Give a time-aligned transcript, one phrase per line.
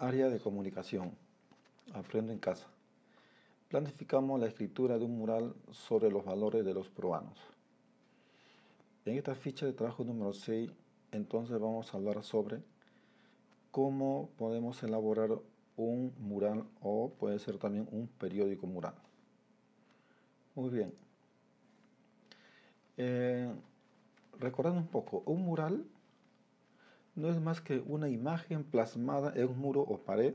[0.00, 1.10] Área de comunicación.
[1.92, 2.68] Aprendo en casa.
[3.68, 7.36] Planificamos la escritura de un mural sobre los valores de los peruanos.
[9.04, 10.70] En esta ficha de trabajo número 6,
[11.10, 12.62] entonces vamos a hablar sobre
[13.72, 15.30] cómo podemos elaborar
[15.76, 18.94] un mural o puede ser también un periódico mural.
[20.54, 20.94] Muy bien.
[22.96, 23.52] Eh,
[24.38, 25.84] recordando un poco, un mural
[27.18, 30.34] no es más que una imagen plasmada en un muro o pared.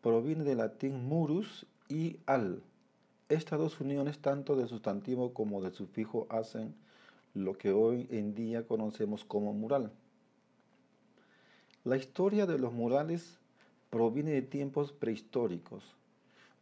[0.00, 2.62] Proviene del latín murus y al.
[3.28, 6.74] Estas dos uniones, tanto del sustantivo como del sufijo, hacen
[7.34, 9.92] lo que hoy en día conocemos como mural.
[11.84, 13.38] La historia de los murales
[13.90, 15.84] proviene de tiempos prehistóricos.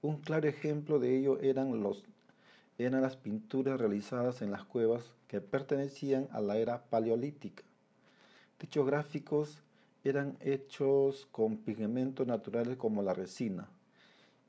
[0.02, 2.02] Un claro ejemplo de ello eran, los,
[2.76, 7.62] eran las pinturas realizadas en las cuevas que pertenecían a la era paleolítica.
[8.62, 9.58] Dichos gráficos
[10.04, 13.68] eran hechos con pigmentos naturales como la resina.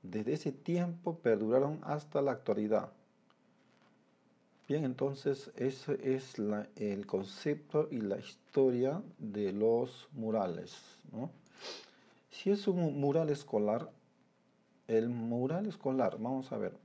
[0.03, 2.91] Desde ese tiempo perduraron hasta la actualidad.
[4.67, 6.35] Bien, entonces ese es
[6.75, 10.77] el concepto y la historia de los murales.
[12.29, 13.91] Si es un mural escolar,
[14.87, 16.77] el mural escolar, vamos a ver,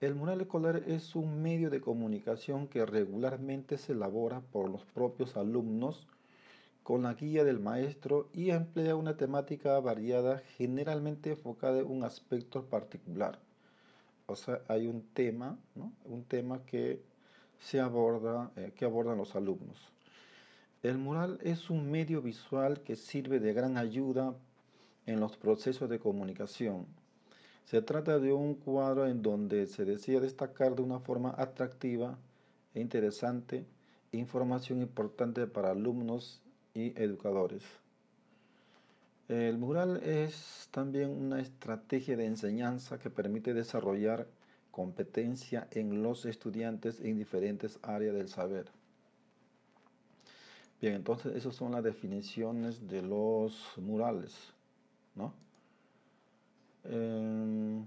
[0.00, 5.36] el mural escolar es un medio de comunicación que regularmente se elabora por los propios
[5.36, 6.08] alumnos
[6.82, 12.64] con la guía del maestro y emplea una temática variada, generalmente enfocada en un aspecto
[12.64, 13.38] particular.
[14.26, 15.92] O sea, hay un tema, ¿no?
[16.04, 17.02] un tema que
[17.60, 19.92] se aborda, eh, que abordan los alumnos.
[20.82, 24.34] El mural es un medio visual que sirve de gran ayuda
[25.06, 26.86] en los procesos de comunicación.
[27.64, 32.18] Se trata de un cuadro en donde se desea destacar de una forma atractiva
[32.74, 33.64] e interesante
[34.10, 36.41] información importante para alumnos
[36.74, 37.62] y educadores.
[39.28, 44.26] El mural es también una estrategia de enseñanza que permite desarrollar
[44.70, 48.66] competencia en los estudiantes en diferentes áreas del saber.
[50.80, 54.34] Bien, entonces esas son las definiciones de los murales,
[55.14, 55.32] ¿no?
[56.84, 57.86] Em,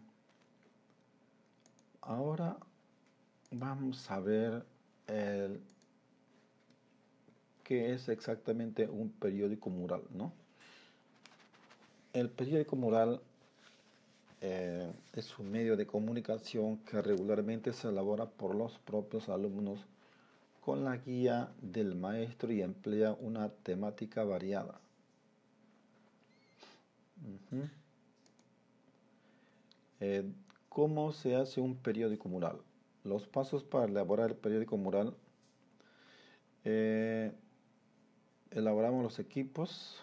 [2.01, 2.57] ahora
[3.51, 4.65] vamos a ver
[5.07, 5.59] el
[7.65, 10.31] qué es exactamente un periódico mural, ¿no?
[12.13, 13.19] El periódico mural
[14.39, 19.79] eh, es un medio de comunicación que regularmente se elabora por los propios alumnos
[20.61, 24.79] con la guía del maestro y emplea una temática variada.
[29.99, 30.23] Eh,
[30.69, 32.57] ¿Cómo se hace un periódico mural?
[33.03, 35.15] Los pasos para elaborar el periódico mural
[36.63, 37.31] eh,
[38.55, 40.01] elaboramos los equipos,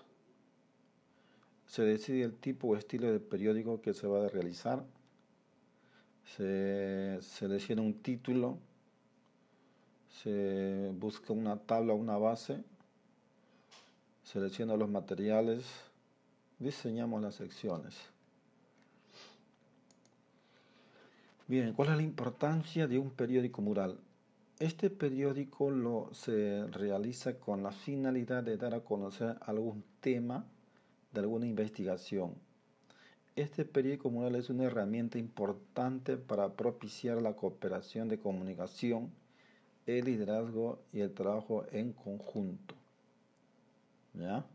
[1.67, 4.85] se decide el tipo o estilo de periódico que se va a realizar,
[6.37, 8.59] se selecciona un título,
[10.23, 12.63] se busca una tabla, una base,
[14.23, 15.65] selecciona los materiales,
[16.59, 17.97] diseñamos las secciones.
[21.49, 23.99] Bien, ¿cuál es la importancia de un periódico mural?
[24.63, 30.47] Este periódico lo, se realiza con la finalidad de dar a conocer algún tema
[31.13, 32.37] de alguna investigación.
[33.35, 39.11] Este periódico mural es una herramienta importante para propiciar la cooperación de comunicación,
[39.87, 42.77] el liderazgo y el trabajo en conjunto.
[44.15, 44.47] ¿Ya?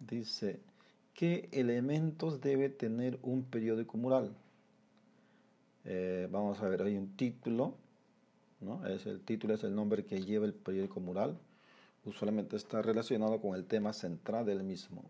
[0.00, 0.58] Dice,
[1.14, 4.34] ¿qué elementos debe tener un periódico mural?
[5.84, 7.76] Eh, vamos a ver, hay un título,
[8.88, 11.36] es el título es el nombre que lleva el periódico mural.
[12.04, 15.02] Usualmente está relacionado con el tema central del mismo.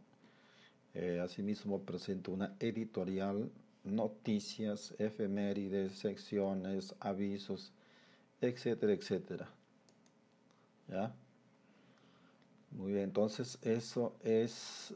[0.94, 3.50] Eh, asimismo presenta una editorial,
[3.84, 7.72] noticias, efemérides, secciones, avisos,
[8.40, 9.48] etcétera, etcétera.
[10.88, 11.14] ¿Ya?
[12.72, 14.94] Muy bien, entonces eso es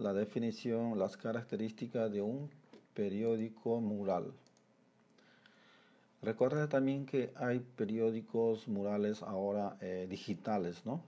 [0.00, 2.50] la definición, las características de un
[2.94, 4.32] periódico mural.
[6.24, 11.02] Recuerda también que hay periódicos murales ahora eh, digitales, ¿no?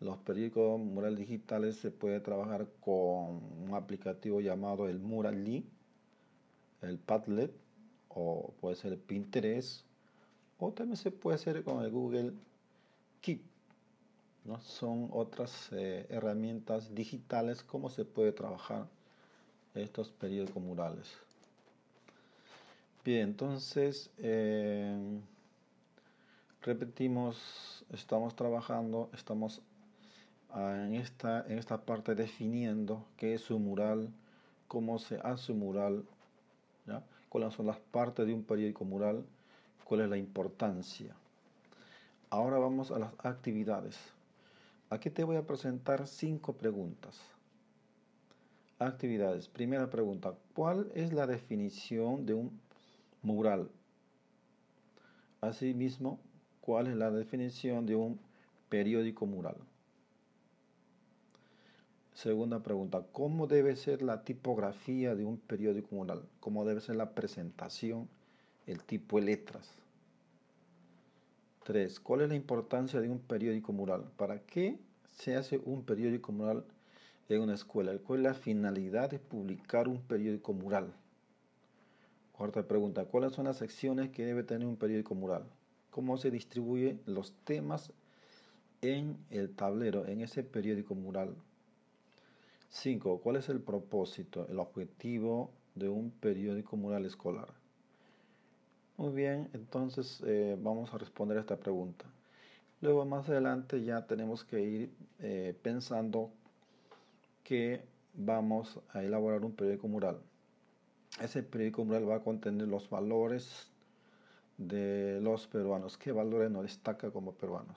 [0.00, 5.64] Los periódicos murales digitales se puede trabajar con un aplicativo llamado el Murally,
[6.82, 7.54] el Padlet,
[8.10, 9.86] o puede ser Pinterest,
[10.58, 12.34] o también se puede hacer con el Google
[13.22, 13.40] Keep.
[14.60, 18.88] Son otras eh, herramientas digitales como se puede trabajar
[19.74, 21.27] estos periódicos murales.
[23.08, 24.94] Bien, entonces eh,
[26.60, 29.62] repetimos, estamos trabajando, estamos
[30.50, 34.10] ah, en, esta, en esta parte definiendo qué es un mural,
[34.66, 36.04] cómo se hace un mural,
[37.30, 39.24] cuáles son las partes de un periódico mural,
[39.84, 41.16] cuál es la importancia.
[42.28, 43.96] Ahora vamos a las actividades.
[44.90, 47.18] Aquí te voy a presentar cinco preguntas.
[48.78, 49.48] Actividades.
[49.48, 50.34] Primera pregunta.
[50.54, 52.67] ¿Cuál es la definición de un
[53.22, 53.70] mural?
[55.40, 56.18] Asimismo,
[56.60, 58.18] ¿cuál es la definición de un
[58.68, 59.56] periódico mural?
[62.18, 63.04] Segunda pregunta.
[63.12, 66.22] ¿Cómo debe ser la tipografía de un periódico mural?
[66.40, 68.08] ¿Cómo debe ser la presentación,
[68.66, 69.70] el tipo de letras?
[71.62, 72.00] Tres.
[72.00, 74.04] ¿Cuál es la importancia de un periódico mural?
[74.16, 74.80] ¿Para qué
[75.12, 76.64] se hace un periódico mural
[77.28, 77.96] en una escuela?
[77.98, 80.92] ¿Cuál es la finalidad de publicar un periódico mural?
[82.38, 83.04] Cuarta pregunta.
[83.04, 85.42] ¿Cuáles son las secciones que debe tener un periódico mural?
[85.90, 87.92] ¿Cómo se distribuyen los temas
[88.80, 91.34] en el tablero, en ese periódico mural?
[92.68, 93.20] Cinco.
[93.20, 97.48] ¿Cuál es el propósito, el objetivo de un periódico mural escolar?
[98.98, 102.04] Muy bien, entonces eh, vamos a responder a esta pregunta.
[102.80, 106.30] Luego más adelante ya tenemos que ir eh, pensando
[107.42, 107.82] que
[108.14, 110.20] vamos a elaborar un periódico mural.
[111.20, 113.70] Ese periódico mural va a contener los valores
[114.56, 115.96] de los peruanos.
[115.96, 117.76] ¿Qué valores nos destaca como peruanos?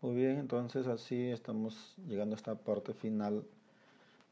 [0.00, 3.44] Muy bien, entonces así estamos llegando a esta parte final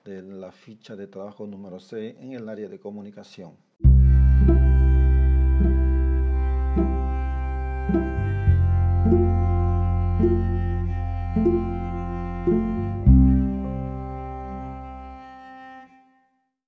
[0.05, 3.55] de la ficha de trabajo número 6 en el área de comunicación.